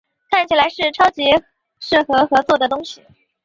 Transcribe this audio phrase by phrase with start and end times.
[0.31, 1.23] 看起来是超级
[1.79, 3.03] 适合合作的东西